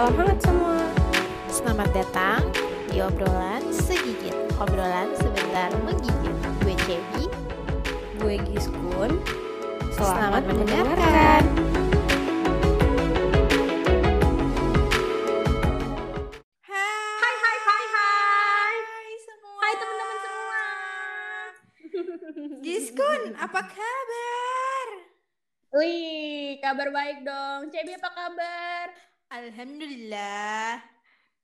[0.00, 0.80] Salam hangat semua.
[1.52, 2.40] Selamat datang
[2.88, 4.32] di obrolan segigit.
[4.56, 6.32] Obrolan sebentar menggigit.
[6.64, 7.28] Gue Cebi,
[8.16, 9.20] gue Giskun.
[9.92, 11.44] Selamat, mendengarkan.
[16.64, 18.74] Hai hai hai hai.
[18.80, 19.60] Hai semua.
[19.60, 20.64] Hai teman-teman semua.
[22.64, 24.86] Giskun, apa kabar?
[25.76, 27.68] Wih, kabar baik dong.
[27.68, 29.09] Cebi apa kabar?
[29.30, 30.82] Alhamdulillah.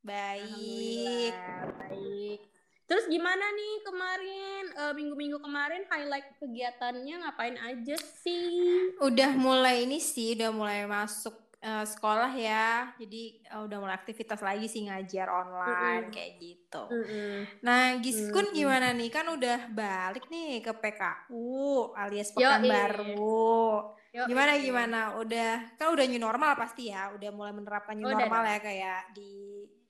[0.02, 0.42] Baik.
[0.42, 2.40] Alhamdulillah, baik.
[2.86, 8.94] Terus gimana nih kemarin eh, minggu-minggu kemarin highlight kegiatannya ngapain aja sih?
[9.02, 12.94] Udah mulai ini sih, udah mulai masuk eh, sekolah ya.
[12.94, 16.14] Jadi eh, udah mulai aktivitas lagi sih ngajar online Mm-mm.
[16.14, 16.82] kayak gitu.
[16.90, 17.38] Mm-mm.
[17.62, 18.58] Nah, Giskun Mm-mm.
[18.58, 19.10] gimana nih?
[19.10, 22.30] Kan udah balik nih ke PKU alias.
[22.34, 23.95] Pekanbaru.
[24.16, 25.00] Yuk, Gimana gimana?
[25.20, 27.12] Udah kan udah new normal pasti ya.
[27.12, 29.32] Udah mulai menerapkan new Udah normal ya kayak di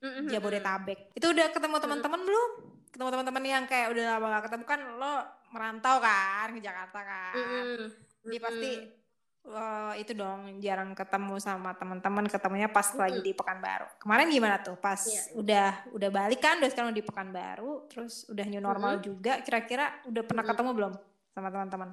[0.03, 0.27] Mm-mm.
[0.27, 1.15] Jabodetabek.
[1.15, 2.51] Itu udah ketemu teman-teman belum?
[2.91, 5.13] Ketemu teman-teman yang kayak udah lama gak ketemu kan lo
[5.55, 7.35] merantau kan ke Jakarta kan.
[7.39, 7.79] Mm-mm.
[8.27, 9.55] Jadi pasti Mm-mm.
[9.55, 13.29] eh, itu dong jarang ketemu sama teman-teman ketemunya pas lagi Mm-mm.
[13.31, 13.87] di Pekanbaru.
[14.03, 14.75] Kemarin gimana tuh?
[14.75, 15.23] Pas Iya.
[15.39, 19.39] udah udah balik kan udah sekarang di Pekanbaru, terus udah new normal juga.
[19.47, 20.59] Kira-kira udah pernah Mm-mm.
[20.59, 20.93] ketemu belum
[21.31, 21.91] sama teman-teman?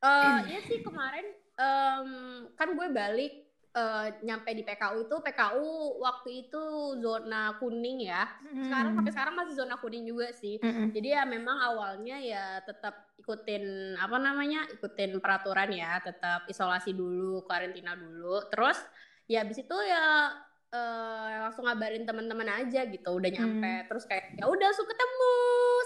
[0.00, 1.26] Eh, iya sih kemarin
[1.60, 2.08] em,
[2.56, 3.32] kan gue balik
[3.70, 5.68] eh, nyampe di PKU itu PKU
[6.00, 6.62] waktu itu
[6.98, 8.24] zona kuning ya.
[8.64, 10.56] Sekarang sampai sekarang masih zona kuning juga sih.
[10.90, 17.44] Jadi ya memang awalnya ya tetap ikutin apa namanya ikutin peraturan ya, tetap isolasi dulu,
[17.44, 18.40] karantina dulu.
[18.48, 18.80] Terus
[19.28, 20.32] ya habis itu ya
[20.72, 23.86] eh, langsung ngabarin teman-teman aja gitu, udah nyampe.
[23.86, 25.34] Terus kayak ya udah langsung ketemu,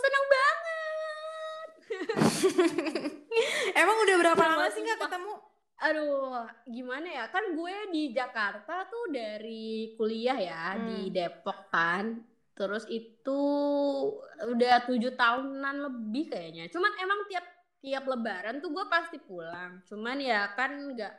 [0.00, 0.23] senang.
[3.80, 5.34] Emang udah berapa lama sih nggak ketemu?
[5.84, 7.24] Aduh, gimana ya?
[7.34, 10.86] Kan gue di Jakarta tuh dari kuliah ya Hmm.
[10.88, 12.04] di Depok kan.
[12.54, 13.40] Terus itu
[14.44, 16.64] udah tujuh tahunan lebih kayaknya.
[16.70, 17.44] Cuman emang tiap
[17.84, 19.82] tiap Lebaran tuh gue pasti pulang.
[19.88, 21.12] Cuman ya kan nggak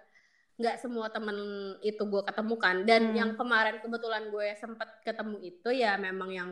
[0.55, 1.35] nggak semua temen
[1.83, 2.75] itu gue ketemu kan.
[2.87, 3.15] Dan Hmm.
[3.19, 6.49] yang kemarin kebetulan gue sempet ketemu itu ya memang yang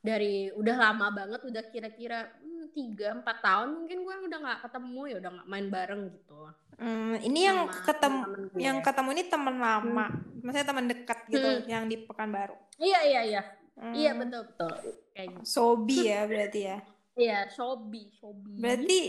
[0.00, 5.00] dari udah lama banget, udah kira-kira hmm, tiga empat tahun mungkin gue udah nggak ketemu
[5.10, 6.38] ya udah nggak main bareng gitu.
[6.76, 8.20] Hmm, ini yang ketemu
[8.60, 10.06] yang ketemu ini teman lama,
[10.44, 11.64] maksudnya teman dekat gitu Hmm.
[11.66, 12.56] yang di Pekanbaru.
[12.76, 13.42] Iya iya iya.
[13.76, 13.92] Hmm.
[13.92, 14.72] Iya betul betul.
[15.12, 15.44] Kayak gitu.
[15.48, 16.78] Sobi ya berarti ya.
[17.16, 18.60] Iya, Shobi, Shobi.
[18.60, 19.00] Berarti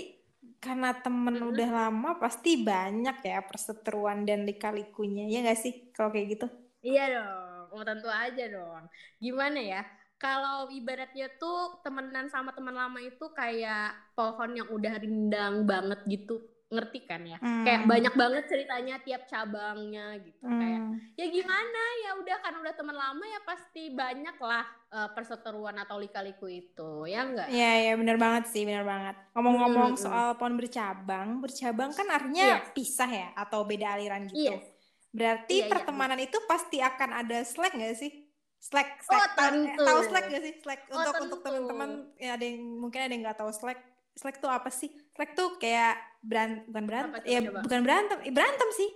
[0.63, 1.51] karena temen Mm-mm.
[1.51, 6.47] udah lama pasti banyak ya perseteruan dan lika-likunya ya nggak sih kalau kayak gitu?
[6.81, 7.63] Iya dong.
[7.75, 8.87] Oh, tentu aja dong.
[9.19, 9.83] Gimana ya?
[10.17, 16.41] Kalau ibaratnya tuh temenan sama teman lama itu kayak pohon yang udah rindang banget gitu.
[16.67, 17.39] Ngerti kan ya?
[17.39, 17.89] Kayak Hmm.
[17.89, 20.43] banyak banget ceritanya tiap cabangnya gitu.
[20.43, 20.99] Kayak Hmm.
[21.15, 25.95] ya gimana ya udah kan udah teman lama ya pasti banyak lah eh, perseteruan atau
[25.95, 27.05] lika-liku itu.
[27.05, 27.47] Ya enggak?
[27.47, 29.15] Iya ya benar banget sih benar banget.
[29.31, 30.01] Ngomong-ngomong Mm-mm.
[30.01, 32.71] soal pohon bercabang, bercabang kan artinya Iya.
[32.71, 34.47] pisah ya atau beda aliran gitu.
[34.49, 34.59] Iya.
[35.07, 38.26] Berarti Iya, iya, pertemanan itu pasti akan ada slack nggak sih?
[38.59, 39.29] Slack, Oh, slack.
[39.29, 39.81] Eh, tentu.
[39.81, 40.53] tahu slack gak sih?
[40.57, 41.45] Slack Oh, untuk untuk tentu.
[41.45, 43.79] teman-teman ya ada yang mungkin ada yang nggak tahu slack.
[44.13, 44.89] Slack tuh apa sih?
[45.11, 47.61] Slack tuh kayak beran bukan berantem, ya coba?
[47.61, 48.89] bukan berantem, eh, berantem sih.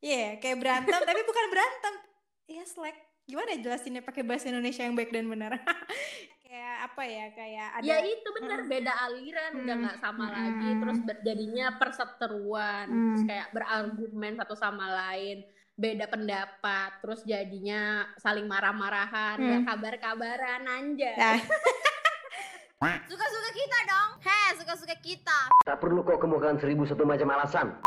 [0.00, 1.94] Iya, kayak berantem tapi bukan berantem.
[2.46, 2.96] Iya, slack.
[3.22, 5.52] Gimana ya jelasinnya pakai bahasa Indonesia yang baik dan benar?
[6.42, 7.26] kayak apa ya?
[7.30, 9.82] Kayak ada Ya itu benar beda aliran udah Mm.
[9.82, 10.34] nggak sama Mm.
[10.34, 12.96] lagi terus berjadinya perseteruan Mm.
[13.06, 19.44] terus kayak berargumen satu sama lain beda pendapat terus jadinya saling marah-marahan Mm.
[19.44, 21.38] nggak kabar-kabaran anjay Nah,
[23.06, 24.10] Suka-suka kita dong.
[24.20, 25.38] Heh, suka-suka kita.
[25.62, 27.78] Tak perlu kau kemukakan seribu satu macam alasan.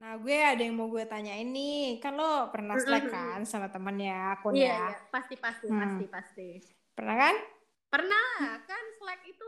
[0.00, 1.96] Nah, gue ada yang mau gue tanyain nih.
[1.96, 4.68] Kan lo pernah slack kan sama temennya, akun iya ya?
[4.68, 5.80] iya pasti pasti Hmm.
[5.80, 6.48] pasti pasti
[6.92, 7.36] Pernah kan?
[7.88, 8.28] pernah
[8.62, 9.39] kan Slack itu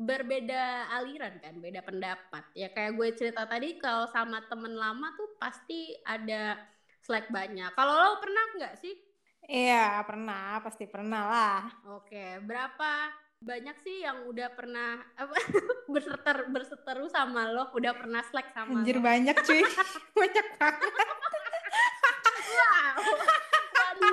[0.00, 5.36] berbeda aliran kan beda pendapat ya kayak gue cerita tadi kalau sama temen lama tuh
[5.36, 6.56] pasti ada
[7.00, 8.94] Slack banyak kalau lo pernah nggak sih
[9.50, 10.62] Iya, pernah.
[10.62, 11.60] Pasti pernah lah.
[11.98, 13.10] Oke, berapa
[13.42, 15.34] banyak sih yang udah pernah apa
[15.92, 19.02] berseter berseteru sama lo, udah pernah slack sama Anjir lo?
[19.02, 19.64] banyak cuy.
[20.22, 20.92] banyak banget.
[22.50, 22.98] Wow.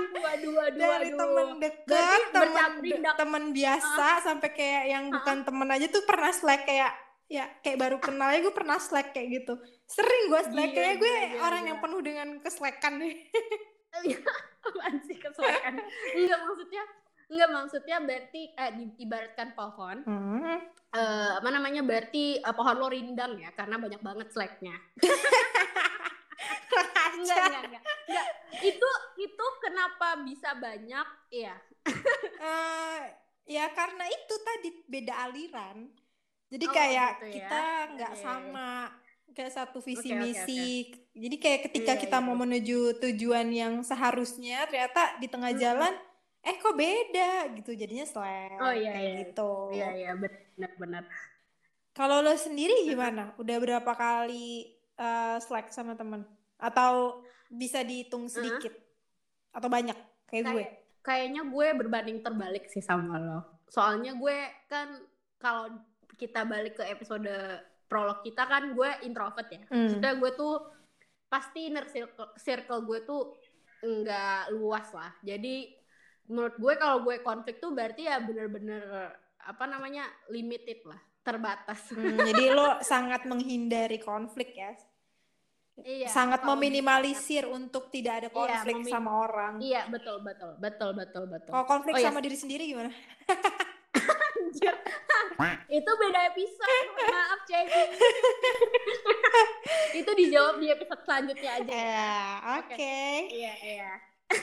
[0.10, 1.18] Waduh, waduh, Dari waduh.
[1.18, 3.16] temen deket, Berarti temen, bercabrindak.
[3.16, 6.92] temen biasa, sampai kayak yang bukan temen aja tuh pernah slack kayak
[7.28, 9.54] ya kayak baru kenal aja gue pernah slack kayak gitu
[9.86, 11.68] sering gue slack Gila, kayak gue gila, gila, orang gila.
[11.68, 13.16] yang penuh dengan keslackan deh
[14.00, 14.18] Iya,
[14.64, 15.76] apaan sih kesulitan?
[16.14, 16.84] Enggak maksudnya
[17.28, 20.56] Enggak maksudnya berarti eh, diibaratkan pohon Hmm.
[20.90, 24.76] eh, apa namanya berarti eh, pohon lo rindang ya karena banyak banget slacknya.
[27.20, 28.28] enggak, enggak, enggak, enggak.
[28.62, 31.08] Itu itu kenapa bisa banyak?
[31.32, 31.56] Iya.
[32.38, 33.02] Eh,
[33.50, 35.90] ya karena itu tadi beda aliran.
[36.48, 37.34] Jadi Oh, kayak gitu ya.
[37.34, 37.62] kita
[37.98, 38.24] nggak Iya, iya, iya.
[38.24, 38.70] sama
[39.36, 40.62] kayak satu visi oke, misi.
[41.14, 42.42] Jadi kayak ketika Iya, kita iya, mau iya.
[42.44, 45.94] menuju tujuan yang seharusnya ternyata di tengah jalan
[46.42, 49.20] eh kok beda gitu jadinya slack Oh, iya, kayak iya.
[49.26, 49.52] gitu.
[49.74, 51.04] Iya, iya, benar, benar.
[51.98, 53.34] Kalau lo sendiri gimana?
[53.42, 56.22] Udah berapa kali eh, slack sama temen?
[56.58, 58.74] Atau bisa dihitung sedikit?
[59.54, 60.64] Atau banyak kayak gue?
[60.66, 60.72] Kayak
[61.08, 63.40] kayaknya gue berbanding terbalik sih sama lo.
[63.72, 64.38] Soalnya gue
[64.68, 65.00] kan
[65.40, 65.72] kalau
[66.20, 67.32] kita balik ke episode
[67.88, 69.64] prolog kita kan gue introvert ya.
[69.72, 69.88] Hmm.
[69.88, 70.56] Maksudnya gue tuh
[71.32, 73.22] pasti inner circle, circle gue tuh
[73.80, 75.16] nggak luas lah.
[75.24, 75.72] Jadi
[76.28, 78.84] menurut gue kalau gue konflik tuh berarti ya bener-bener
[79.48, 81.88] apa namanya limited lah, terbatas.
[81.96, 84.76] Hmm, jadi lo sangat menghindari konflik ya?
[85.78, 86.10] Iya.
[86.10, 89.54] sangat meminimalisir untuk tidak ada Iya, konflik memi- sama orang.
[89.62, 91.52] Iya betul betul betul betul betul.
[91.54, 92.08] Kalau konflik Oh, iya.
[92.10, 92.90] sama diri sendiri gimana?
[93.94, 94.74] Anjir.
[95.78, 96.88] itu beda episode.
[96.98, 97.82] Maaf Cebi.
[100.02, 101.72] itu dijawab di episode selanjutnya aja.
[101.72, 102.18] Ya,
[102.58, 103.02] oke.
[103.30, 103.92] Iya iya.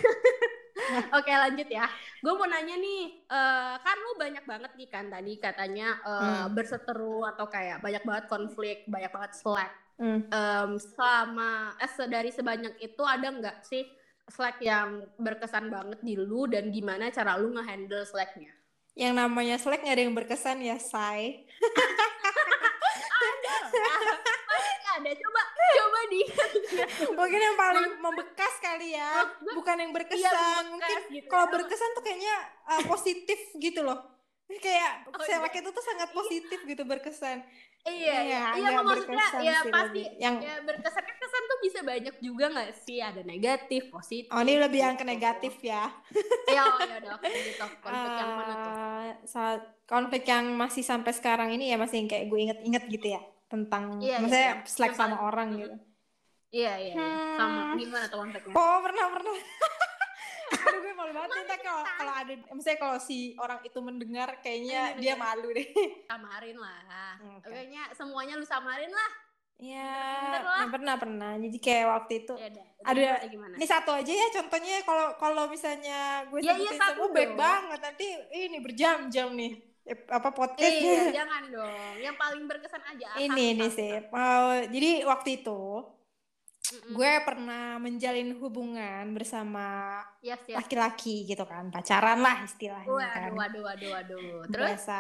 [1.15, 1.87] Oke lanjut ya.
[2.19, 6.11] Gue mau nanya nih, eh, kan lu banyak banget nih kan tadi katanya eh,
[6.45, 6.51] Hmm.
[6.51, 9.71] berseteru atau kayak banyak banget konflik, banyak banget slack.
[9.95, 10.27] Hmm.
[10.27, 13.87] Em, selama eh, dari sebanyak itu ada nggak sih
[14.27, 18.51] slack yang berkesan banget di lu dan gimana cara lu ngehandle slacknya?
[18.95, 21.47] Yang namanya slack nggak ada yang berkesan ya, say.
[24.45, 25.11] Pasti ada.
[25.15, 25.41] Coba
[25.75, 26.21] coba di.
[27.15, 30.63] Mungkin yang paling membekas kali ya, bukan yang Iya, berkesan.
[30.71, 31.53] membekas Mungkin gitu kalau ya.
[31.59, 32.37] berkesan tuh kayaknya
[32.67, 33.99] uh, positif gitu loh.
[34.47, 37.43] Kayak Oh, slack itu tuh sangat positif gitu berkesan.
[37.85, 40.01] Iya, Iya, iya, iya, maksudnya ya pasti.
[40.17, 42.97] Yang- ya berkesan kesan tuh bisa banyak juga nggak sih?
[42.97, 44.33] Ada negatif, positif.
[44.33, 45.13] Oh ini lebih yang ke gitu.
[45.13, 45.93] negatif ya.
[46.49, 47.65] Ya, oh, ya udah oke gitu.
[47.85, 48.73] Konflik yang mana tuh?
[48.73, 53.21] Eh, saat konflik yang masih sampai sekarang ini ya masih kayak gue inget-inget gitu ya
[53.53, 54.81] tentang Iya, iya, maksudnya iya.
[54.89, 55.59] Yang sama orang Hmm.
[55.61, 55.77] gitu.
[56.55, 57.13] Iya, iya, iya.
[57.37, 57.77] Sama Hmm.
[57.77, 58.55] gimana tuh konfliknya?
[58.57, 59.35] Oh pernah pernah.
[60.47, 64.83] Aduh gue malu banget nih kalau kalau ada misalnya kalau si orang itu mendengar kayaknya
[64.91, 65.17] Iya, dia iya.
[65.17, 65.69] malu deh.
[66.11, 66.79] Samarin lah.
[67.35, 67.47] Oke.
[67.47, 69.11] Kayaknya semuanya lu samarin lah.
[69.55, 69.87] Ya,
[70.43, 70.67] lah.
[70.67, 71.33] yang pernah pernah.
[71.37, 72.67] Jadi kayak waktu itu Ya udah.
[72.85, 76.93] Ada- Gimana, ini satu aja ya contohnya kalau kalau misalnya gue Ya, iya, sebutin satu
[77.01, 79.53] semua baik banget nanti ini berjam-jam nih
[79.85, 81.01] eh, apa Eh, podcastnya.
[81.15, 81.95] jangan dong.
[81.97, 83.09] Yang paling berkesan aja.
[83.17, 83.93] ini Satu, sih.
[84.11, 85.61] Mau jadi waktu itu
[86.77, 86.93] Mm-mm.
[86.93, 90.57] gue pernah menjalin hubungan bersama Yes, yes.
[90.57, 93.31] laki-laki gitu kan, pacaran lah istilahnya kan.
[93.31, 94.43] Waduh, waduh, waduh, waduh.
[94.49, 94.69] Terus?
[94.75, 94.97] Biasa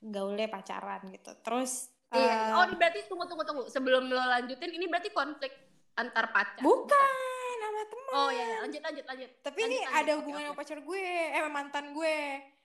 [0.00, 1.32] gaulnya pacaran gitu.
[1.40, 2.30] Terus Iya.
[2.30, 3.62] eh, Oh, berarti tunggu, tunggu, tunggu.
[3.66, 5.50] Sebelum lo lanjutin, ini berarti konflik
[5.94, 6.60] antar pacar.
[6.60, 7.10] bukan
[7.56, 8.12] sama teman.
[8.12, 8.56] Oh iya, iya.
[8.60, 9.30] lanjut, lanjut, lanjut.
[9.40, 9.98] Tapi Lanjut, ini lanjut.
[9.98, 10.46] ada hubungan oke.
[10.46, 12.18] sama pacar gue, eh mantan gue.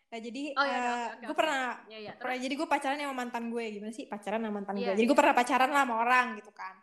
[0.10, 2.12] Nah jadi Oh, iya, eh, oke, oke, gue pernah Iya, iya.
[2.14, 5.06] pernah jadi gue pacaran sama mantan gue gimana sih pacaran sama mantan Iya, gue jadi
[5.06, 5.22] gue iya.
[5.22, 6.74] pernah pacaran lah sama orang gitu kan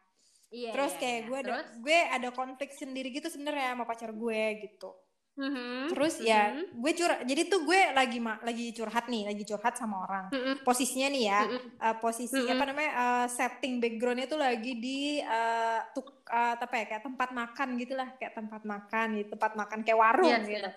[0.57, 1.27] Iya, terus iya, kayak iya.
[1.29, 1.69] gue ada Terus?
[1.85, 4.91] gue ada konflik sendiri gitu sebenarnya sama pacar gue gitu
[5.37, 9.45] Mhm, terus ya mhm, gue curhat jadi tuh gue lagi ma- lagi curhat nih lagi
[9.45, 11.61] curhat sama orang mhm, posisinya nih ya mhm.
[11.77, 12.57] eh, posisi Mm-mm.
[12.57, 17.29] apa namanya eh, setting backgroundnya tuh lagi di eh, tuk eh, apa ya kayak tempat
[17.37, 20.77] makan gitulah kayak tempat makan gitu tempat makan kayak warung Yes, gitu yes.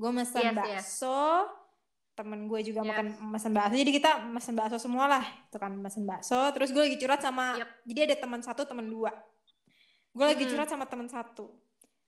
[0.00, 0.86] gue mesen Yes, yes.
[2.20, 2.88] Temen gue juga Yes.
[2.92, 6.82] makan mesen bakso jadi kita mesen bakso semua lah itu kan mesen bakso terus gue
[6.82, 7.68] lagi curhat sama Yep.
[7.88, 9.08] jadi ada teman satu teman dua
[10.10, 10.52] gue lagi Mm-mm.
[10.52, 11.48] curhat sama teman satu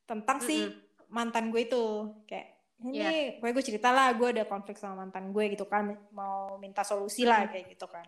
[0.04, 1.08] tentang si Mm-mm.
[1.08, 1.84] mantan gue itu
[2.24, 2.48] kayak
[2.82, 3.40] ini Yes.
[3.40, 7.24] gue gue cerita lah gue ada konflik sama mantan gue gitu kan mau minta solusi
[7.24, 7.50] lah Mm.
[7.50, 8.04] kayak gitu kan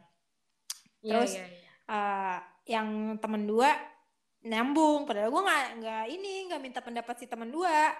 [1.01, 1.61] Iya, Terus, iya, iya.
[1.85, 2.39] Eh,
[2.73, 3.69] yang temen dua
[4.41, 7.93] nyambung padahal gue nggak nggak ini nggak minta pendapat si temen dua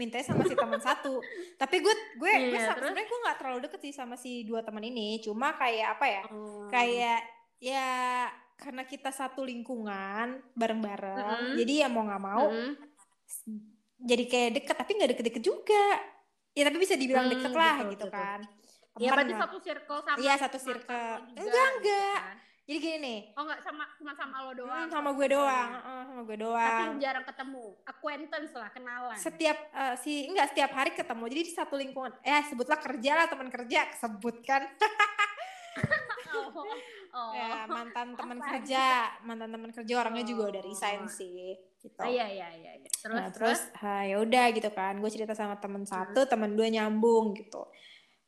[0.00, 1.20] mintanya sama si teman satu
[1.54, 2.88] tapi gue gue gue Iya, sa- terus?
[2.88, 6.22] sebenarnya gue nggak terlalu deket sih sama si dua teman ini cuma kayak apa ya
[6.26, 6.64] Oh.
[6.66, 7.20] kayak
[7.58, 7.88] ya
[8.56, 11.56] karena kita satu lingkungan bareng-bareng Mm-mm.
[11.56, 12.72] jadi ya mau nggak mau Mhm.
[14.00, 15.86] jadi kayak deket tapi nggak deket-deket juga
[16.50, 18.16] ya tapi bisa dibilang Hmm, deket lah betul, gitu betul.
[18.16, 18.40] kan
[18.98, 19.40] Ya berarti lah.
[19.46, 21.14] satu circle sama Iya, satu circle.
[21.32, 22.20] Enggak, gitu enggak.
[22.20, 22.36] kan.
[22.70, 24.86] Jadi gini nih Oh enggak sama cuma sama lo doang.
[24.86, 27.64] hmm, sama gue doang sama gue Tapi doang jarang ketemu.
[27.82, 29.16] Acquaintance lah, kenalan.
[29.16, 33.26] setiap eh, si enggak setiap hari ketemu jadi di satu lingkungan eh sebutlah kerja lah
[33.26, 34.62] teman kerja sebut kan
[36.30, 36.62] Oh.
[37.12, 37.30] oh.
[37.32, 38.46] ya mantan teman Apa?
[38.52, 38.84] kerja
[39.20, 40.68] mantan teman kerja orangnya juga udah Oh.
[40.68, 42.70] resign sih gitu Ah, iya iya iya.
[42.86, 46.68] Terus nah terus ha, ya udah gitu kan gue cerita sama teman satu teman dua
[46.68, 47.66] nyambung gitu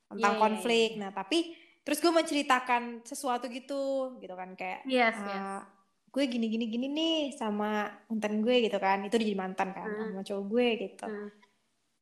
[0.08, 3.82] tentang Iya, iya, konflik nah tapi terus gue menceritakan sesuatu gitu
[4.16, 5.66] gitu kan kayak Yes, eh, yes.
[6.08, 10.12] gue gini gini gini nih sama mantan gue gitu kan itu jadi mantan kan Hmm.
[10.12, 11.06] sama cowok gue gitu.
[11.06, 11.28] Hmm.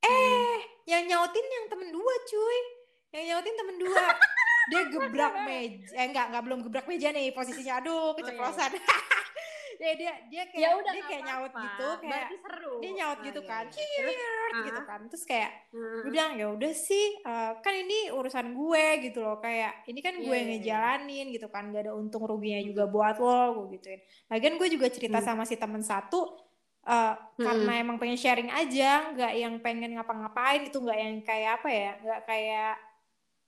[0.01, 2.59] eh yang nyautin yang temen dua cuy.
[3.11, 4.05] Yang nyautin temen dua.
[4.71, 7.81] Dia gebrak meja eh enggak enggak belum gebrak meja nih posisinya.
[7.81, 8.71] Aduh keceplosan
[9.81, 11.65] ya dia dia kayak ya udah dia kayak nyaut apa-apa.
[11.65, 13.81] gitu kayak Berarti seru dia nyaut Ah, gitu iya, kan iya.
[13.81, 16.01] Terus, gitu kan terus kayak hmm.
[16.05, 20.15] gue bilang ya udah sih eh, kan ini urusan gue gitu loh kayak ini kan
[20.15, 20.61] gue Iya, yang iya, iya.
[20.61, 24.87] ngejalanin gitu kan gak ada untung ruginya juga buat lo gue gituin lagian gue juga
[24.87, 25.27] cerita Hmm.
[25.27, 26.37] sama si temen satu
[26.83, 31.69] eh, karena emang pengen sharing aja nggak yang pengen ngapa-ngapain itu nggak yang kayak apa
[31.69, 32.73] ya nggak kayak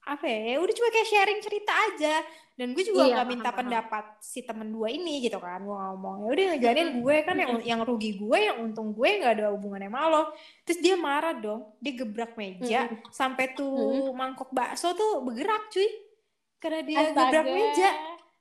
[0.03, 2.15] apa ya ya udah cuma kayak sharing cerita aja.
[2.53, 3.59] Dan gue juga Iya, nggak paham, minta paham.
[3.65, 7.53] pendapat si temen dua ini gitu kan gue ngomong ya udah ngejalanin gue kan yang
[7.65, 10.23] yang rugi gue yang untung gue nggak ada hubungannya sama lo.
[10.63, 13.09] Terus dia marah dong dia gebrak meja Mm-mm.
[13.09, 13.73] sampai tuh
[14.13, 15.89] mangkok bakso tuh bergerak cuy.
[16.59, 17.19] Karena dia Astaga.
[17.33, 17.91] gebrak meja.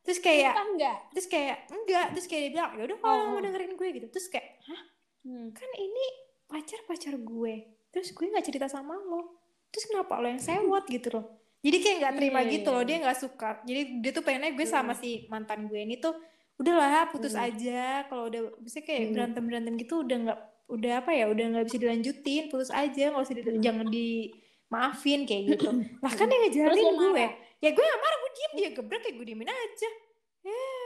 [0.02, 3.40] Terus kayak enggak terus kayak enggak terus kayak dia bilang ya udah kalau Oh, mau
[3.40, 4.08] dengerin gue gitu.
[4.10, 4.82] Terus kayak hah?
[5.24, 5.54] Hmm.
[5.54, 6.06] kan ini
[6.46, 7.54] pacar pacar gue.
[7.90, 9.40] Terus gue nggak cerita sama lo.
[9.72, 11.26] Terus kenapa lo yang sewot gitu loh
[11.62, 12.90] jadi kayak nggak terima Iya, gitu iya, loh iya.
[12.90, 13.50] dia nggak suka.
[13.62, 15.00] Jadi dia tuh pengennya gue sama Hmm.
[15.00, 16.14] si mantan gue ini tuh
[16.56, 17.46] udahlah putus Hmm.
[17.46, 17.82] aja.
[18.06, 19.14] Kalau udah bisa kayak Hmm.
[19.14, 23.22] berantem berantem gitu udah nggak udah apa ya udah nggak bisa dilanjutin putus aja nggak
[23.22, 25.70] usah di- jangan dimaafin kayak gitu.
[26.00, 26.44] Lah kan yang
[26.92, 27.28] lo gue.
[27.60, 29.90] ya gue gak marah gue diem dia gebrak kayak gue diemin aja.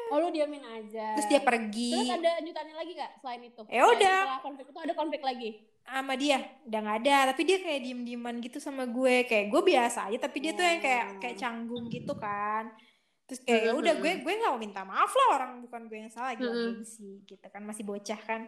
[0.05, 1.15] Oh lu diamin aja.
[1.15, 1.95] Terus dia pergi.
[1.95, 3.61] Terus ada lanjutannya lagi nggak selain itu?
[3.65, 4.19] Ya Selain udah.
[4.39, 5.49] konflik itu ada konflik lagi
[5.87, 6.37] sama dia.
[6.65, 7.17] Udah nggak ada.
[7.31, 9.23] Tapi dia kayak diem dieman gitu sama gue.
[9.23, 11.19] Kayak gue biasa aja tapi dia tuh yang kayak Oh.
[11.21, 12.73] kayak canggung gitu kan.
[13.25, 15.97] Terus kayak ya Mm-mm, udah gue gue nggak mau minta maaf lah orang bukan gue
[15.97, 16.33] yang salah.
[16.33, 16.81] Gitu Mm-mm.
[16.81, 17.61] gengsi gitu kan.
[17.61, 18.41] Masih bocah kan.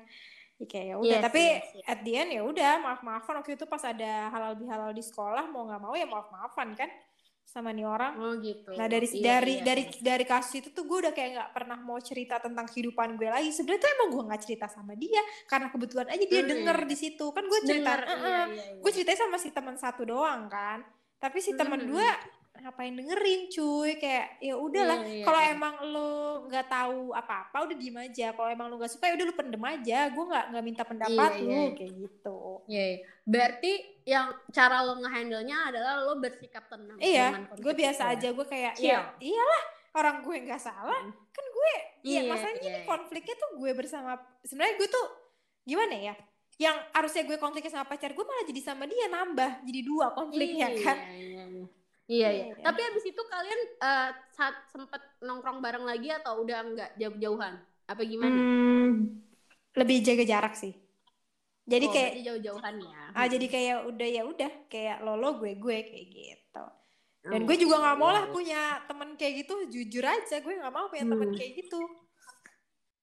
[0.58, 1.82] Ya kayak ya udah Iya tapi sih, iya sih.
[1.86, 5.46] at the end ya udah maaf maafan waktu itu pas ada halal bihalal di sekolah
[5.48, 6.90] mau nggak mau ya maaf maafan kan
[7.48, 10.04] sama nih orang oh gitu Nah dari Iya, dari iya, dari iya.
[10.04, 13.50] dari kasus itu tuh gue udah kayak nggak pernah mau cerita tentang kehidupan gue lagi.
[13.50, 16.52] Sebenarnya tuh emang gue nggak cerita sama dia karena kebetulan aja dia Hmm.
[16.52, 17.26] denger di situ.
[17.32, 18.78] Kan gue cerita, Dengar, "Eh, iya, eh." iya, iya.
[18.78, 20.84] gue ceritanya sama si teman satu doang kan.
[21.18, 21.90] Tapi si teman Hmm.
[21.90, 22.10] dua
[22.60, 25.50] ngapain dengerin cuy kayak ya udahlah Iya, iya, kalau iya.
[25.52, 26.12] emang lo
[26.46, 29.64] nggak tahu apa-apa udah diem aja kalau emang lo nggak suka ya udah lo pendem
[29.64, 31.66] aja gue nggak nggak minta pendapat Iya, lu iya.
[31.72, 32.98] kayak gitu Iya, iya.
[33.24, 33.72] berarti
[34.04, 38.14] yang cara lo ngehandle-nya adalah lo bersikap tenang iya gue biasa ya.
[38.16, 38.90] aja gue kayak Chill.
[38.90, 41.14] ya iyalah orang gue nggak salah Hmm.
[41.30, 42.88] kan gue Iya, Iya, masalahnya iya, nih iya.
[42.88, 44.12] konfliknya tuh gue bersama
[44.42, 45.06] sebenarnya gue tuh
[45.62, 46.16] gimana ya?
[46.58, 50.68] Yang harusnya gue konfliknya sama pacar gue malah jadi sama dia nambah jadi dua konfliknya
[50.72, 50.98] iya, kan.
[51.12, 51.66] Iya, iya.
[52.08, 52.46] Iya, iya.
[52.56, 52.64] Iya.
[52.66, 57.54] Tapi abis itu kalian eh, saat sempet nongkrong bareng lagi atau udah enggak jauh-jauhan?
[57.92, 58.40] Apa gimana?
[58.40, 59.24] Hmm,
[59.80, 60.74] lebih jaga jarak sih.
[61.72, 63.04] Jadi Oh, kayak jauh-jauhan ya.
[63.18, 66.64] ah jadi kayak udah ya udah kayak lolo gue gue kayak gitu.
[67.32, 68.34] Dan Oh, gue juga nggak mau lah iya.
[68.36, 71.38] punya temen kayak gitu jujur aja gue nggak mau punya temen Hmm.
[71.38, 71.78] kayak gitu.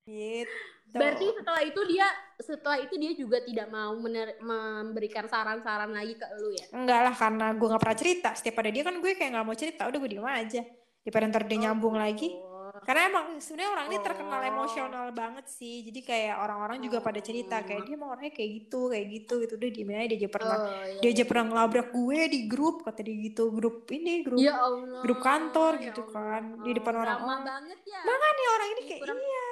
[0.04, 0.52] Gitu.
[0.94, 2.06] Berarti setelah itu dia
[2.37, 6.66] setelah itu dia juga tidak mau mener- memberikan saran-saran lagi ke lu ya?
[6.70, 8.28] Enggak lah karena gue nggak pernah cerita.
[8.30, 9.88] Setiap ada dia kan gue kayak nggak mau cerita.
[9.88, 10.62] Udah gue diem aja.
[11.02, 12.30] Daripada ntar dia nyambung lagi.
[12.30, 12.52] Oh.
[12.80, 14.50] Karena emang sebenarnya orang ini terkenal Oh.
[14.50, 15.82] emosional banget sih.
[15.82, 19.52] Jadi kayak orang-orang juga pada cerita kayak dia emang orangnya kayak gitu, kayak gitu gitu.
[19.56, 21.26] Udah diem aja dia aja pernah Oh, iya, dia aja iya.
[21.26, 23.44] pernah ngelabrak gue di grup kata dia gitu.
[23.50, 25.00] Grup ini grup Ya Allah.
[25.02, 26.14] grup kantor ya gitu Allah.
[26.14, 26.42] kan.
[26.61, 27.42] Di depan orang-orang.
[27.42, 28.00] banget ya.
[28.00, 29.46] Makanya orang ini kayak kurang- iya.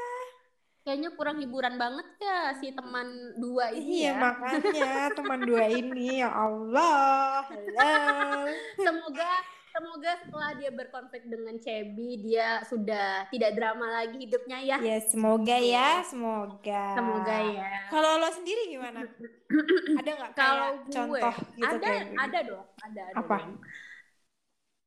[0.83, 3.07] Kayaknya kurang hiburan banget ya si teman
[3.39, 4.19] dua ini Iya ya.
[4.19, 7.47] makanya teman dua ini ya Allah.
[7.47, 8.51] Halo.
[8.83, 9.31] Semoga
[9.73, 14.77] semoga setelah dia berkonflik dengan Cebi dia sudah tidak drama lagi hidupnya ya.
[14.83, 16.83] Ya semoga ya, semoga.
[16.99, 17.71] Semoga ya.
[17.89, 19.07] Kalau lo sendiri gimana?
[20.03, 23.15] Ada nggak Kalau gue contoh gitu ada kayak ada dong, ada ada.
[23.23, 23.39] Apa?
[23.39, 23.55] dong.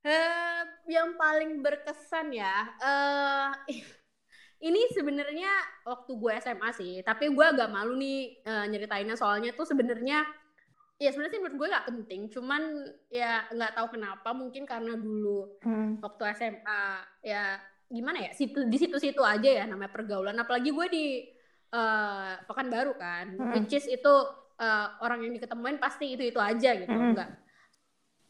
[0.06, 0.62] Eh,
[0.94, 2.54] yang paling berkesan ya.
[2.78, 3.50] Eh
[4.66, 5.52] ini sebenarnya
[5.86, 10.26] waktu gue SMA sih, tapi gue agak malu nih eh, nyeritainnya soalnya tuh sebenarnya
[10.96, 12.62] ya sebenarnya sih menurut gue gak penting, cuman
[13.12, 16.00] ya nggak tahu kenapa mungkin karena dulu Hmm.
[16.02, 16.84] waktu SMA
[17.22, 21.06] ya gimana ya situ di situ-situ aja ya namanya pergaulan apalagi gue di
[21.70, 23.54] eh, Pekanbaru kan Mm-mm.
[23.54, 24.14] which is itu
[24.58, 27.12] eh, orang yang diketemuin pasti itu itu aja gitu Mm-mm.
[27.14, 27.30] enggak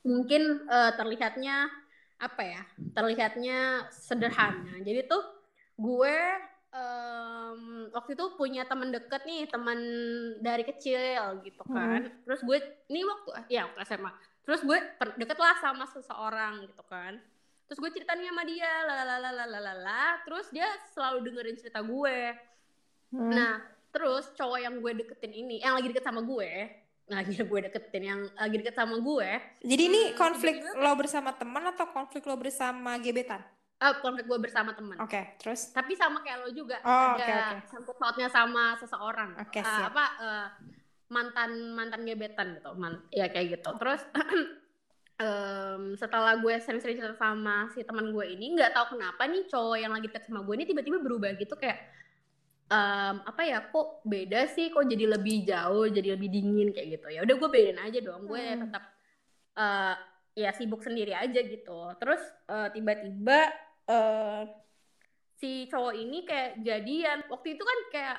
[0.03, 1.69] mungkin eh, terlihatnya
[2.15, 2.61] apa ya
[2.95, 5.23] terlihatnya sederhana jadi tuh
[5.75, 6.17] gue
[6.71, 9.79] em, waktu itu punya teman deket nih teman
[10.39, 10.99] dari kecil
[11.41, 12.11] gitu kan.
[12.23, 14.11] Terus gue ini waktu ya waktu SMA
[14.45, 17.17] terus gue per- deket lah sama seseorang gitu kan.
[17.65, 22.17] Terus gue cerita nih sama dia lalalalalalala terus dia selalu dengerin cerita gue.
[23.07, 23.31] Hmm.
[23.31, 26.67] nah terus cowok yang gue deketin ini yang lagi deket sama gue
[27.05, 29.29] lagi gue deketin yang lagi deket sama gue.
[29.61, 33.45] Jadi ini Hmm, konflik lo bersama teman atau konflik lo bersama gebetan?
[33.77, 35.69] Eh, konflik gue bersama teman Oke, terus?
[35.69, 37.57] tapi sama kayak lo juga Oh, ada oke, oke.
[37.67, 39.91] sangkut pautnya sama seseorang Oke, Eh, siap.
[39.91, 40.47] apa eh,
[41.05, 44.01] mantan mantan gebetan gitu man ya kayak gitu terus
[45.21, 49.77] em, setelah gue sering-sering cerita sama si teman gue ini nggak tahu kenapa nih cowok
[49.77, 51.77] yang lagi deket sama gue ini tiba-tiba berubah gitu kayak
[52.67, 57.07] em, apa ya kok beda sih kok jadi lebih jauh jadi lebih dingin kayak gitu
[57.11, 58.61] ya udah gue bedain aja dong gue Hmm.
[58.65, 58.83] tetap
[59.55, 59.95] eh,
[60.35, 63.39] ya sibuk sendiri aja gitu terus eh, tiba-tiba
[63.89, 64.41] eh,
[65.37, 67.25] si cowok ini kayak jadian.
[67.29, 68.17] Waktu itu kan kayak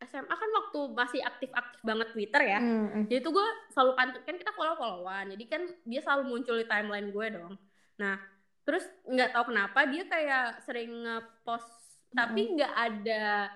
[0.00, 2.60] SMA kan waktu masih aktif-aktif banget Twitter ya.
[2.60, 3.04] Hmm, hmm.
[3.12, 6.64] jadi tuh gue selalu pantau kan kita follow followan jadi kan dia selalu muncul di
[6.64, 7.54] timeline gue dong.
[8.00, 8.16] Nah
[8.64, 11.68] terus nggak tahu kenapa dia kayak sering nge-post.
[12.10, 13.54] Tapi nggak ada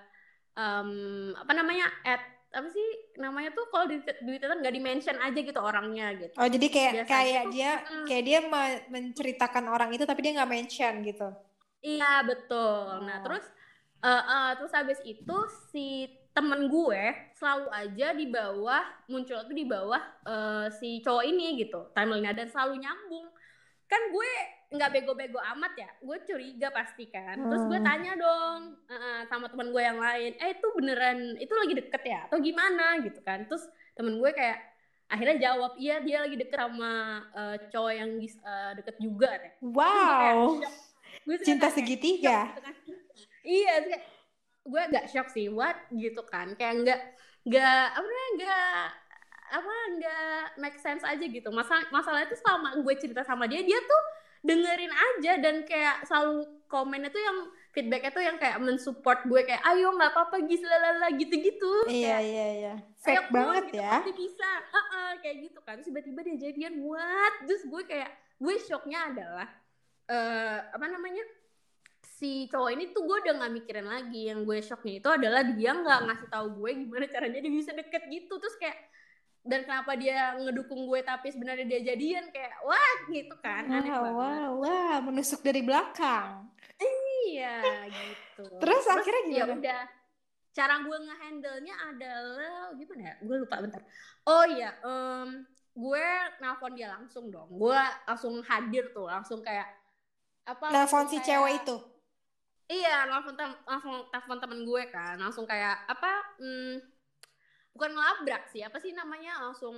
[0.55, 0.89] em,
[1.35, 2.23] apa namanya at
[2.57, 2.87] apa sih
[3.23, 6.67] namanya tuh kalau di, di Twitter nggak di mention aja gitu orangnya gitu Oh, jadi
[6.75, 8.05] kayak Biasanya kayak tuh, dia mm.
[8.07, 11.27] kayak dia me- menceritakan orang itu tapi dia nggak mention gitu.
[11.85, 13.05] Iya betul.
[13.07, 13.23] Nah Oh.
[13.23, 13.43] terus
[14.05, 15.37] eh, eh, terus habis itu
[15.71, 15.85] si
[16.35, 17.03] temen gue
[17.39, 22.47] selalu aja di bawah muncul tuh di bawah eh, si cowok ini gitu timeline dan
[22.53, 23.27] selalu nyambung.
[23.91, 24.31] Kan gue
[24.71, 25.89] nggak bego-bego amat ya.
[26.01, 27.37] Gue curiga pasti kan.
[27.37, 27.87] Terus gue Hmm.
[27.87, 32.19] tanya dong eh, sama temen gue yang lain, eh itu beneran itu lagi deket ya
[32.27, 33.45] atau gimana gitu kan?
[33.45, 34.59] Terus temen gue kayak
[35.05, 36.93] akhirnya jawab iya dia lagi deket sama
[37.33, 39.53] eh, cowok yang eh, deket juga deh.
[39.61, 40.59] Wow.
[41.25, 42.37] Gue tuh Cinta kayak, segitiga.
[42.49, 42.75] gitu kan.
[43.45, 44.03] iya kayak
[44.65, 46.99] gue agak shock sih what gitu kan kayak nggak
[47.45, 48.81] nggak apa namanya nggak
[49.45, 53.77] apa nggak make sense aja gitu masalah masalahnya tuh selama gue cerita sama dia dia
[53.77, 54.01] tuh
[54.45, 57.37] dengerin aja dan kayak selalu komennya tuh yang
[57.73, 61.73] feedbacknya tuh yang kayak mensupport gue kayak ayo nggak apa-apa gis lalala gitu-gitu.
[61.91, 62.73] Iya, Kayak, iya, iya.
[62.79, 63.91] "Ayo, Fake Pun," banget gitu, ya.
[63.99, 64.49] pasti bisa.
[64.71, 65.77] Heeh, kayak gitu kan.
[65.83, 67.33] Tiba-tiba dia jadian what?
[67.43, 69.47] Terus gue kayak gue shocknya adalah
[70.05, 71.25] eh apa namanya
[72.05, 74.21] si cowok ini tuh gue udah nggak mikirin lagi.
[74.31, 78.03] Yang gue shocknya itu adalah dia nggak ngasih tahu gue gimana caranya dia bisa deket
[78.07, 78.39] gitu.
[78.39, 78.77] Terus kayak
[79.45, 84.01] dan kenapa dia ngedukung gue tapi sebenarnya dia jadian kayak what gitu kan aneh Wah,
[84.01, 86.49] banget wah, wah, menusuk dari belakang.
[87.25, 89.53] iya gitu Terus akhirnya ya gimana?
[89.55, 89.81] udah
[90.49, 93.81] cara gue ngehandle-nya adalah gimana ya gue lupa bentar
[94.23, 95.29] oh iya em,
[95.73, 96.05] gue
[96.39, 99.67] nelfon dia langsung dong gue langsung hadir tuh langsung kayak
[100.43, 101.77] apa Nelfon langsung si kayak- cewek itu.
[102.65, 106.11] Iya, langsung tem- langsung telepon temen gue kan, langsung kayak apa?
[106.37, 106.81] Hmm,
[107.75, 109.35] bukan ngelabrak sih, apa sih namanya?
[109.41, 109.75] Langsung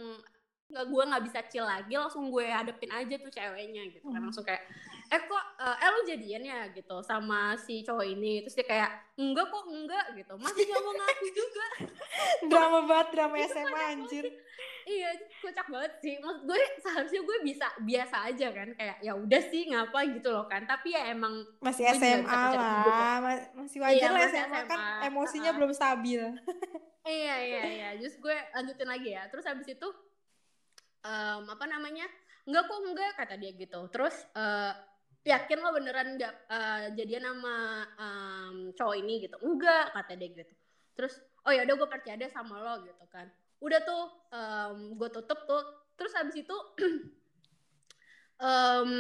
[0.67, 4.27] nggak gue nggak bisa chill lagi, langsung gue hadepin aja tuh ceweknya gitu kan, Hmm.
[4.27, 4.67] langsung kayak
[5.07, 8.91] eh kok eh, eh lu jadian ya gitu sama si cowok ini, terus dia kayak
[9.15, 11.65] enggak kok enggak gitu, masih nggak mau ngaku juga.
[12.51, 14.25] Drama banget, drama Itu SMA anjir.
[14.83, 16.15] iya, kocak banget sih.
[16.17, 20.45] Maksud gue seharusnya gue bisa biasa aja kan, kayak ya udah sih ngapa gitu loh
[20.45, 23.23] kan, tapi ya emang Masih SMA lah.
[23.23, 25.07] Ma- Masih wajar Iya, lah masih SMA kan SMA.
[25.07, 25.57] emosinya Uh-uh.
[25.57, 26.21] belum stabil.
[27.07, 29.23] Iya iya iya, just gue lanjutin lagi ya.
[29.31, 29.87] Terus habis itu
[31.07, 32.03] em, apa namanya?
[32.47, 33.79] Enggak kok enggak kata dia gitu.
[33.91, 34.73] Terus eh,
[35.27, 37.55] yakin lo beneran nggak eh, jadian sama
[37.95, 39.37] em, cowok ini gitu?
[39.39, 40.53] Enggak kata dia gitu.
[40.99, 41.13] Terus
[41.47, 43.31] oh ya udah gue percaya deh sama lo gitu kan.
[43.63, 44.03] Udah tuh
[44.35, 45.63] em, gue tutup tuh.
[45.95, 46.55] Terus habis itu
[48.37, 48.91] em,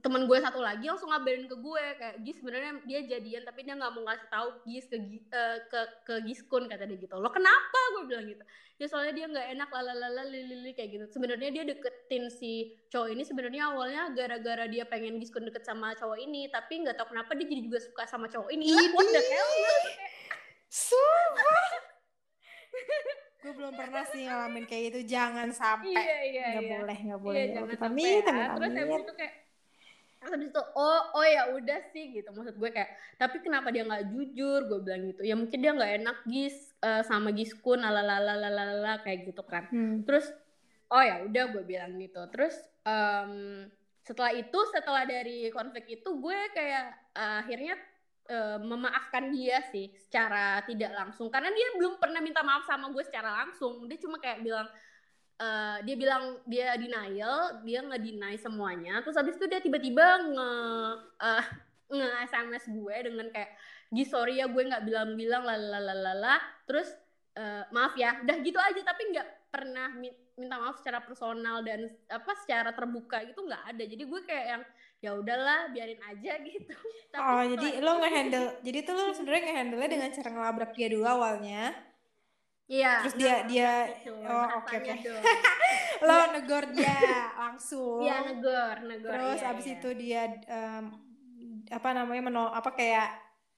[0.00, 3.76] temen gue satu lagi langsung ngabarin ke gue kayak Gis sebenarnya dia jadian tapi dia
[3.76, 7.14] nggak mau ngasih tahu Gis ke eh, ke ke Giskun kata dia gitu.
[7.20, 7.78] Lo kenapa?
[7.96, 8.44] gue bilang gitu.
[8.76, 11.04] Ya soalnya dia nggak enak lalalala lili kayak gitu.
[11.12, 16.16] Sebenarnya dia deketin si cowok ini sebenarnya awalnya gara-gara dia pengen Giskun deket sama cowok
[16.16, 18.72] ini tapi nggak tahu kenapa dia jadi juga suka sama cowok ini.
[18.72, 19.50] Lah, what the hell?
[20.72, 21.68] Sumpah.
[23.46, 25.00] gue belum pernah sih ngalamin kayak gitu.
[25.08, 25.94] Jangan sampai.
[25.94, 27.38] iya iya Nggak iya boleh, nggak boleh.
[27.38, 27.78] Iya, jangan boleh.
[27.78, 28.20] sampai ya.
[28.50, 29.34] Terus habis itu kayak
[30.26, 34.10] habis itu oh oh ya udah sih gitu maksud gue kayak tapi kenapa dia nggak
[34.10, 39.30] jujur gue bilang gitu ya mungkin dia nggak enak gis eh, sama giskun lalalalalala kayak
[39.30, 40.02] gitu kan Hmm.
[40.02, 40.26] terus
[40.90, 43.70] oh ya udah gue bilang gitu terus em,
[44.02, 47.78] setelah itu setelah dari konflik itu gue kayak eh, akhirnya
[48.28, 51.30] eh, memaafkan dia sih secara tidak langsung.
[51.30, 53.86] Karena dia belum pernah minta maaf sama gue secara langsung.
[53.86, 54.68] Dia cuma kayak bilang
[55.40, 59.00] eh, dia bilang dia denial dia nge deny semuanya.
[59.04, 60.50] Terus habis itu dia tiba-tiba nge
[61.22, 61.44] eh,
[61.86, 63.50] nge sms gue dengan kayak
[63.86, 66.90] Gi sorry ya gue nggak bilang-bilang lalalala terus
[67.38, 68.18] eh, maaf ya.
[68.26, 73.22] Udah gitu aja tapi nggak pernah mi- minta maaf secara personal dan apa secara terbuka
[73.24, 73.84] gitu nggak ada.
[73.86, 74.62] Jadi gue kayak yang
[74.98, 76.72] ya udahlah biarin aja gitu
[77.12, 80.88] Tapi Oh, jadi itu- lo ngehandle, jadi tuh lo sebenarnya ngehandle dengan cara ngelabrak dia
[80.88, 81.64] dulu awalnya.
[82.66, 84.92] iya Terus dia dia gitu, oh oke oke.
[84.98, 85.22] dong.
[86.02, 86.98] Lo negor dia
[87.32, 88.02] langsung.
[88.02, 89.74] Iya negor negor Terus iya, abis iya.
[89.78, 90.84] itu dia em,
[91.68, 93.08] apa namanya meno apa kayak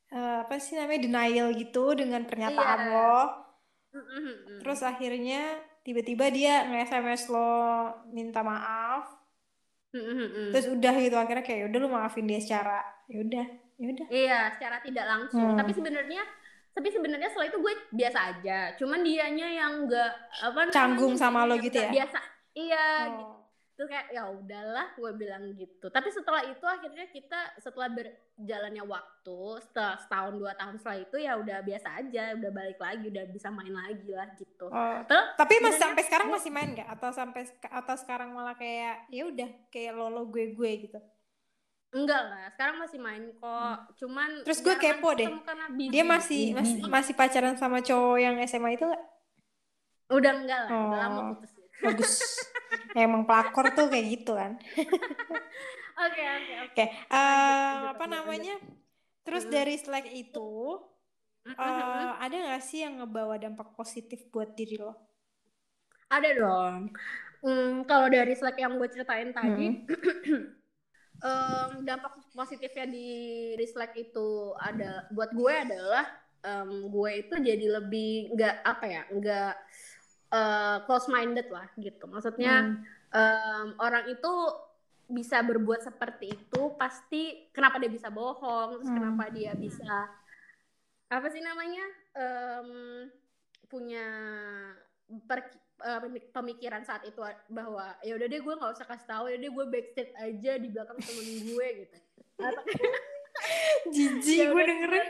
[0.09, 2.92] eh, apa sih namanya denial gitu dengan pernyataan Iya.
[2.92, 3.18] lo.
[4.61, 7.48] Terus akhirnya tiba-tiba dia nge-SMS lo
[8.09, 9.09] minta maaf.
[9.88, 10.53] Mm-mm.
[10.53, 13.46] Terus udah gitu akhirnya kayak "Ya udah lu maafin dia secara ya udah,
[13.81, 14.07] ya udah.
[14.12, 15.57] Iya, secara tidak langsung.
[15.57, 15.59] Hmm.
[15.59, 16.22] Tapi sebenarnya
[16.77, 18.59] tapi sebenarnya setelah itu gue biasa aja.
[18.79, 20.12] Cuman dianya yang enggak
[20.44, 21.90] apa Canggung sama lo gitu ya?
[21.90, 22.20] Biasa.
[22.55, 23.38] Iya, gitu.
[23.78, 23.86] Oh.
[23.86, 25.86] Terus kayak ya udahlah gue bilang gitu.
[25.86, 31.32] Tapi setelah itu akhirnya kita setelah berjalannya waktu, setelah setahun dua tahun setelah itu ya
[31.34, 34.66] udah biasa aja, udah balik lagi, udah bisa main lagi lah gitu.
[34.66, 36.88] Oh, Terus Tapi masih Sebenarnya sampai sekarang gue- masih main nggak?
[36.90, 40.98] Atau sampai atau sekarang malah kayak ya udah kayak lo lo gue gue gitu.
[41.88, 43.78] enggak lah, sekarang masih main kok.
[43.96, 44.44] Cuman Hmm.
[44.44, 45.30] Terus gue kepo deh.
[45.88, 49.04] Dia masih masih masih pacaran sama cowok yang SMA itu nggak?
[50.10, 51.26] udah enggak lah, udah lama Oh.
[51.36, 51.52] putus.
[51.82, 52.12] Bagus.
[52.96, 54.58] Emang pelakor tuh kayak gitu kan.
[55.98, 56.84] Oke, oke, oke.
[57.10, 58.54] Eh, apa namanya?
[59.26, 59.52] Terus Mm.
[59.54, 60.50] dari Slack itu
[61.64, 64.92] eh, ada nggak sih yang ngebawa dampak positif buat diri lo?
[66.08, 66.92] Ada dong.
[67.44, 69.86] Hmm, kalau dari Slack yang gue ceritain tadi,
[71.24, 73.08] em, dampak positifnya di,
[73.58, 76.06] di Slack itu ada buat gue adalah
[76.42, 79.52] em, gue itu jadi lebih nggak apa ya nggak
[80.84, 82.04] close minded lah gitu.
[82.04, 82.84] Maksudnya Hmm.
[83.08, 84.32] em, orang itu
[85.08, 88.96] bisa berbuat seperti itu pasti kenapa dia bisa bohong, terus Hmm.
[89.00, 90.12] kenapa dia bisa
[91.08, 92.68] apa sih namanya em,
[93.64, 94.06] punya
[95.24, 97.16] per- eh, pemik- pemikiran saat itu
[97.48, 100.68] bahwa ya udah deh gue nggak usah kasih tahu ya deh gue backstage aja di
[100.68, 101.96] belakang temen gue gitu.
[103.88, 105.08] Jijik ya gue dengerin.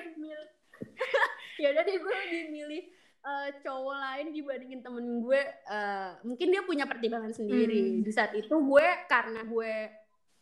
[1.63, 2.83] ya udah deh gue lebih
[3.29, 8.03] eh, cowok lain dibandingin temen gue eh, mungkin dia punya pertimbangan sendiri Hmm.
[8.03, 9.73] di saat itu gue karena gue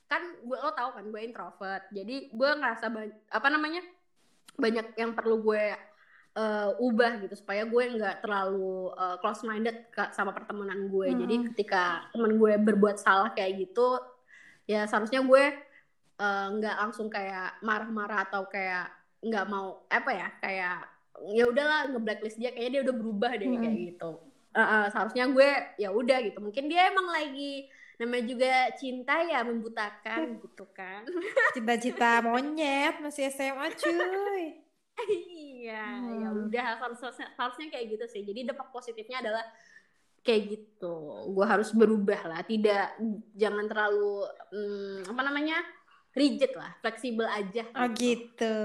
[0.06, 2.86] kan gue lo tau kan gue introvert jadi gue ngerasa
[3.26, 3.82] apa namanya
[4.54, 5.74] banyak yang perlu gue
[6.36, 11.46] eh, ubah gitu supaya gue nggak terlalu close minded sama pertemanan gue jadi Hmm.
[11.50, 13.98] ketika temen gue berbuat salah kayak gitu
[14.64, 15.44] ya seharusnya gue
[16.52, 18.88] nggak langsung kayak marah-marah atau kayak
[19.20, 20.78] nggak mau apa ya kayak
[21.28, 23.60] ya udahlah nge-blacklist dia kayaknya dia udah berubah deh Hmm.
[23.60, 24.12] kayak gitu
[24.50, 29.40] Eh, eh, seharusnya gue ya udah gitu mungkin dia emang lagi namanya juga cinta ya
[29.40, 31.04] membutakan gitu kan
[31.52, 34.44] Cita-cita monyet masih SMA cuy.
[35.12, 36.24] iya Hmm.
[36.24, 39.44] ya udah harusnya harusnya kayak gitu sih jadi dampak positifnya adalah
[40.24, 40.96] kayak gitu
[41.30, 42.96] gue harus berubah lah tidak
[43.32, 45.60] jangan terlalu hmm, apa namanya
[46.16, 48.56] rigid lah fleksibel aja Oh gitu.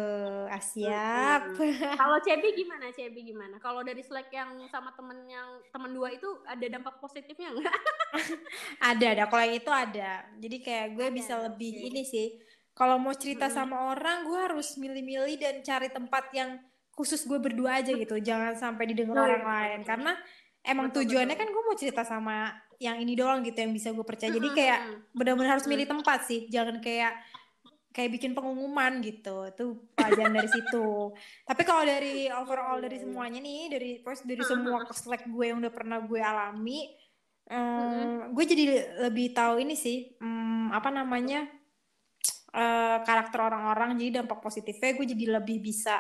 [0.48, 1.52] Ah, siap.
[2.00, 6.28] kalau Cebi gimana Cebi gimana kalau dari Slack yang sama temen yang temen dua itu
[6.48, 7.76] ada dampak positifnya nggak
[8.82, 9.24] Ada, ada.
[9.30, 10.12] Kalau yang itu ada.
[10.38, 11.88] Jadi kayak gue Ada, bisa lebih oke.
[11.92, 12.28] ini sih.
[12.74, 13.56] Kalau mau cerita Mm-mm.
[13.58, 16.58] sama orang, gue harus milih-milih dan cari tempat yang
[16.92, 18.16] khusus gue berdua aja gitu.
[18.20, 19.80] Jangan sampai didengar Oh, iya, orang betul, lain.
[19.84, 20.12] Karena
[20.64, 21.42] emang Betul, tujuannya betul.
[21.42, 24.32] kan gue mau cerita sama yang ini doang gitu yang bisa gue percaya.
[24.34, 24.80] Jadi kayak
[25.14, 26.48] benar-benar harus milih tempat sih.
[26.50, 27.14] Jangan kayak
[27.96, 29.48] kayak bikin pengumuman gitu.
[29.52, 29.64] Itu
[29.98, 31.12] pelajaran dari situ.
[31.48, 34.84] Tapi kalau dari overall dari Iya, semuanya nih, dari first dari semua.
[34.92, 36.80] Slack gue yang udah pernah gue alami,
[37.52, 38.64] em, gue jadi
[39.10, 41.48] lebih tahu ini sih, em, apa namanya
[42.54, 43.90] eh, karakter orang-orang.
[44.00, 45.96] Jadi dampak positifnya gue jadi lebih bisa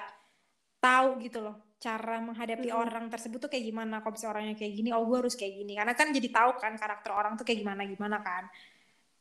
[0.81, 2.81] tahu gitu loh cara menghadapi Mm-mm.
[2.81, 3.95] orang tersebut tuh kayak gimana.
[4.05, 5.73] Kalau misalnya orangnya kayak gini, oh gue harus kayak gini.
[5.79, 8.43] Karena kan jadi tahu kan karakter orang tuh kayak gimana gimana kan.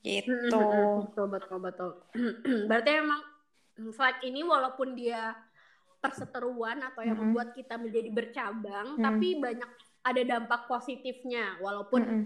[0.00, 0.48] Gitu.
[0.48, 1.90] betul betul betul
[2.68, 3.20] berarti emang
[3.92, 5.32] Slack ini walaupun dia
[6.00, 7.36] perseteruan atau yang Mm-mm.
[7.36, 9.04] membuat kita menjadi bercabang Mm.
[9.04, 12.22] tapi banyak ada dampak positifnya walaupun Mm-mm.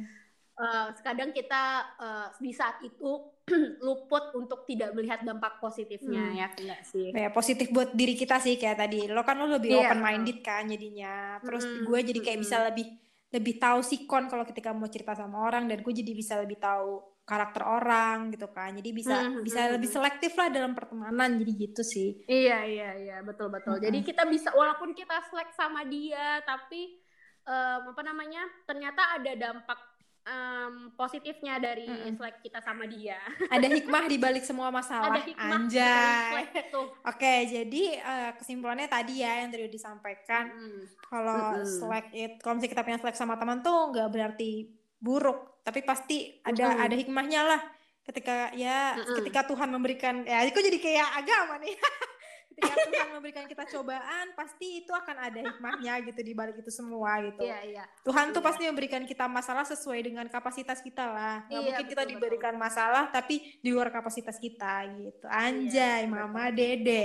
[0.54, 1.62] eh, kadang kita
[1.98, 3.10] eh, di saat itu
[3.86, 6.38] luput untuk tidak melihat dampak positifnya Hmm.
[6.38, 9.74] ya enggak sih ya positif buat diri kita sih kayak tadi lo kan lo lebih
[9.74, 12.46] Iya, open minded kan jadinya terus Mm-mm, gue jadi kayak mm-mm.
[12.46, 12.86] bisa lebih
[13.34, 17.02] lebih tahu sikon kalau ketika mau cerita sama orang dan gue jadi bisa lebih tahu
[17.24, 19.96] karakter orang gitu kan jadi bisa Mm, bisa mm, lebih mm.
[19.96, 23.74] selektif lah dalam pertemanan jadi gitu sih Iya iya iya betul betul.
[23.74, 23.84] Mm-mm.
[23.84, 27.00] Jadi kita bisa walaupun kita slack sama dia tapi
[27.42, 29.80] em, apa namanya ternyata ada dampak
[30.22, 32.12] em, positifnya dari Mm-mm.
[32.14, 33.16] slack kita sama dia.
[33.48, 36.82] ada hikmah di balik semua masalah ada hikmah anjay itu.
[37.02, 40.80] oke jadi eh, kesimpulannya tadi ya yang tadi disampaikan Mm.
[41.02, 41.64] kalau Mm-mm.
[41.64, 46.40] slack it kalau misalnya kita punya slack sama teman tuh nggak berarti buruk tapi pasti
[46.40, 46.84] ada Mm-mm.
[46.88, 47.60] ada hikmahnya lah
[48.02, 49.16] ketika ya Mm-mm.
[49.20, 51.76] ketika Tuhan memberikan ya itu jadi kayak agama nih
[52.54, 57.18] ketika Tuhan memberikan kita cobaan pasti itu akan ada hikmahnya gitu di balik itu semua
[57.20, 57.84] gitu Iya, iya.
[58.00, 58.46] Tuhan tuh Iya.
[58.46, 62.54] pasti memberikan kita masalah sesuai dengan kapasitas kita lah nggak Iya, mungkin kita betul, diberikan
[62.54, 66.16] masalah tapi di luar kapasitas kita gitu anjay Iya, betul.
[66.16, 67.02] mama dede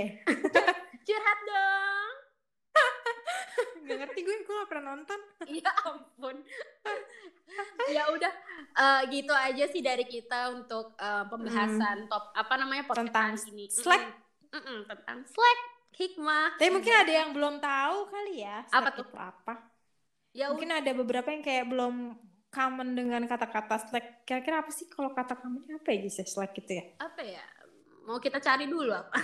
[1.06, 2.12] Curhat dong.
[3.80, 5.18] nggak ngerti gue gue gak pernah nonton
[5.58, 6.36] Ya ampun.
[7.90, 8.32] Ya udah
[8.72, 13.66] eh, gitu aja sih dari kita untuk eh, pembahasan top apa namanya podcast Tentang ini.
[13.66, 14.00] Slack.
[14.00, 14.18] Mm-mm.
[14.50, 15.58] Mm-mm, tentang Slack,
[15.92, 16.46] hikmah.
[16.54, 19.04] tapi mungkin ada yang belum tahu kali ya Apa Slack tuh?
[19.04, 19.54] itu apa
[20.30, 21.94] ya mungkin ada beberapa yang kayak belum
[22.48, 26.70] common dengan kata-kata Slack kira-kira apa sih kalau kata commonnya apa ya sih Slack gitu
[26.72, 27.42] ya apa ya?
[28.02, 29.14] Mau kita cari dulu apa?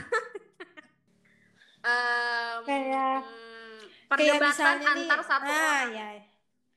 [1.82, 3.78] Em, Kayak- mm,
[4.10, 6.08] kayak perdebatan nih antar satu ah orang ya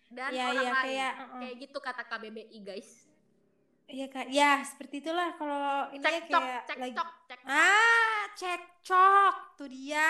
[0.09, 0.83] dan Iya, orang iya, lain.
[0.83, 1.39] kayak, uh-uh.
[1.39, 2.89] Kayak gitu kata KBBI guys.
[3.89, 7.39] Iya kak, ya seperti itulah kalau ini ya Cek cok, kayak cek lagi cok, cek
[7.49, 10.09] ah cekcok tuh dia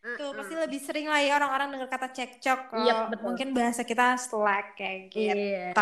[0.00, 0.38] tuh Mm-mm.
[0.40, 3.24] pasti lebih sering lah ya orang-orang dengar kata cekcok kalau Iya, betul.
[3.28, 5.76] mungkin bahasa kita slack kayak gitu Iya.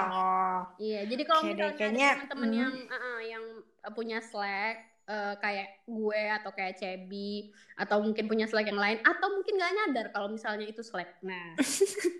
[0.74, 2.58] Iya, jadi kalau misalnya kayaknya, teman-teman hmm.
[2.58, 2.74] yang
[3.22, 3.44] yang
[3.86, 9.02] uh, punya Slack uh, kayak gue atau kayak Cebi atau mungkin punya Slack yang lain
[9.02, 11.18] atau mungkin nggak nyadar kalau misalnya itu Slack.
[11.26, 11.58] Nah,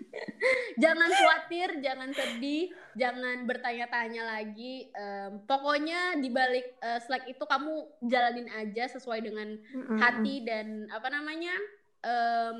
[0.83, 4.91] jangan khawatir, jangan sedih, jangan bertanya-tanya lagi.
[4.91, 9.55] Em, pokoknya di balik uh, Slack itu kamu jalanin aja sesuai dengan
[9.95, 11.55] hati dan apa namanya
[12.01, 12.59] em,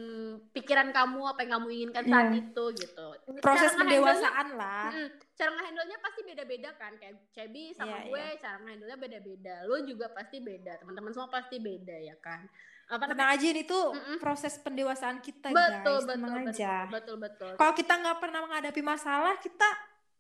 [0.52, 2.40] pikiran kamu apa yang kamu inginkan saat Iya.
[2.40, 3.08] itu gitu.
[3.40, 5.10] proses Cara pendewasaan lah Mm-mm.
[5.34, 10.08] cara ngehandle-nya pasti beda-beda kan kayak Cebi sama Iya, gue cara ngehandle-nya beda-beda lo juga
[10.10, 12.46] pasti beda teman-teman semua pasti beda ya kan
[12.86, 14.18] apa tenang aja ini tuh Mm-mm.
[14.18, 15.66] proses pendewasaan kita betul
[15.98, 19.70] guys betul tenang betul, aja betul betul kalau kita nggak pernah menghadapi masalah kita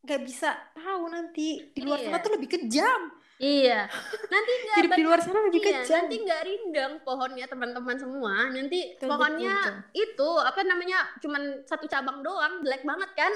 [0.01, 2.09] nggak bisa tahu nanti di luar Iya.
[2.09, 3.01] sana tuh lebih kejam
[3.41, 3.89] iya
[4.23, 8.33] nanti nggak hidup di luar sana lebih Iya, kejam nanti nggak rindang pohonnya teman-teman semua.
[8.47, 13.31] Nanti Betul, pohonnya betul, itu apa namanya cuman satu cabang doang, jelek banget kan?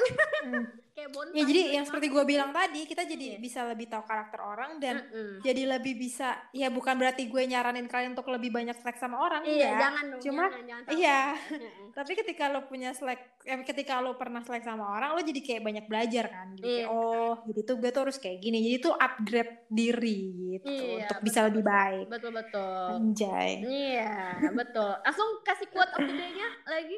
[0.46, 0.66] Mm.
[0.96, 1.36] Kayak bontot.
[1.36, 2.16] ya jadi yang seperti banget.
[2.16, 3.38] gue bilang tadi kita jadi Iya.
[3.38, 5.44] bisa lebih tahu karakter orang dan Mm-mm.
[5.44, 9.44] jadi lebih bisa ya bukan berarti gue nyaranin kalian untuk lebih banyak slack sama orang
[9.44, 9.80] Iya, enggak.
[9.82, 10.22] jangan dong.
[10.24, 11.20] Cuma- jangan, jangan iya.
[12.00, 15.62] Tapi ketika lo punya slack eh, ketika lo pernah slack sama orang lo jadi kayak
[15.62, 16.86] banyak belajar kan jadi kayak, Iya.
[16.88, 21.18] oh jadi tuh gue tuh harus kayak gini jadi tuh upgrade diri gitu Iya, untuk
[21.22, 21.48] bisa betul.
[21.50, 22.86] lebih baik Betul betul.
[22.92, 24.16] anjay Iya,
[24.52, 24.92] betul.
[25.00, 26.98] Langsung kasih quote of the day-nya lagi.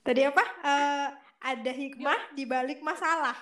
[0.00, 1.08] tadi apa Eh,
[1.42, 3.34] ada hikmah di balik masalah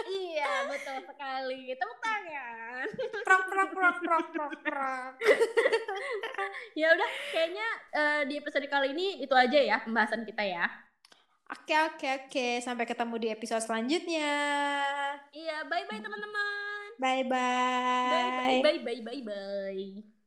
[0.00, 1.74] iya, betul sekali.
[1.74, 2.86] Tepuk tangan.
[3.20, 5.12] prok prok prok prok prok prok
[6.78, 10.70] Ya udah, kayaknya eh, di episode kali ini itu aja ya pembahasan kita ya.
[11.52, 12.46] Oke oke oke.
[12.64, 14.32] Sampai ketemu di episode selanjutnya.
[15.32, 16.88] Iya, bye-bye teman-teman.
[16.98, 17.22] bye
[18.62, 20.17] Bye bye bye